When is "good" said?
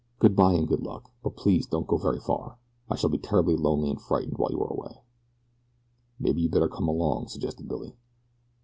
0.17-0.35, 0.67-0.79